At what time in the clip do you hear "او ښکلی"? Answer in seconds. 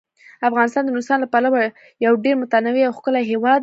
2.87-3.23